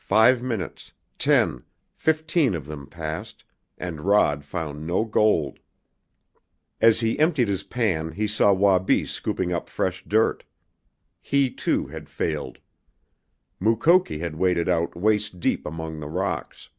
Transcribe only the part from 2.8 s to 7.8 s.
passed, and Rod found no gold. As he emptied his